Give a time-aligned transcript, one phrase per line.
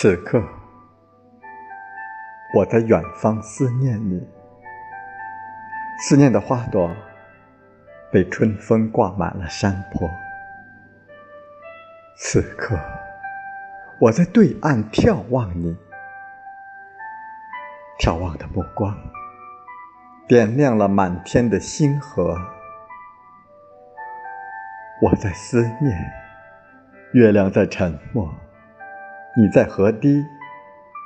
[0.00, 0.40] 此刻，
[2.54, 4.24] 我在远方思念你，
[5.98, 6.88] 思念的花朵
[8.12, 10.08] 被春风挂满了山坡。
[12.16, 12.78] 此刻，
[13.98, 15.76] 我在对岸眺望你，
[17.98, 18.96] 眺望的目光
[20.28, 22.38] 点亮了满天的星河。
[25.02, 26.12] 我在思念，
[27.14, 28.32] 月亮在沉默。
[29.40, 30.26] 你在河堤，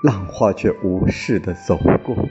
[0.02, 2.26] 浪花却无视的走过。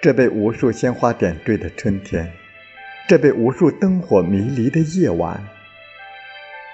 [0.00, 2.32] 这被无数鲜花点缀的春天，
[3.08, 5.44] 这被无数灯火迷离的夜晚，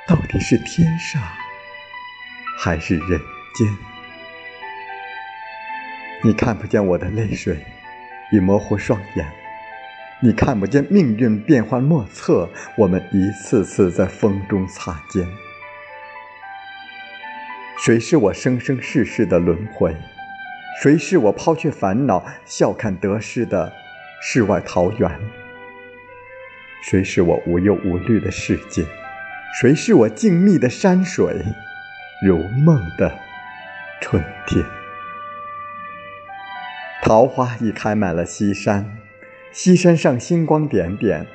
[0.07, 1.23] 到底是天上
[2.59, 3.19] 还是人
[3.55, 3.79] 间？
[6.23, 7.65] 你看不见我的泪水
[8.31, 9.27] 已模糊双眼，
[10.21, 15.27] 你看不见命运变幻莫测，我们一次次在风中擦肩。
[17.81, 19.95] 谁是我生生世世的轮回？
[20.83, 23.73] 谁是我抛却烦恼、笑看得失的
[24.21, 25.09] 世外桃源？
[26.83, 28.85] 谁是我无忧无虑的世界？
[29.61, 31.45] 谁是我静谧的山水？
[32.27, 33.17] 如梦的
[34.01, 34.65] 春天，
[37.05, 38.99] 桃花已开满了西山，
[39.53, 41.29] 西山上星光点点，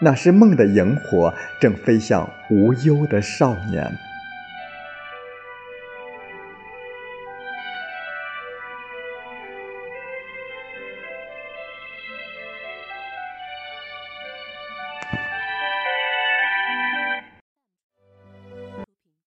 [0.00, 3.98] 那是梦的萤火，正飞向无忧的少年。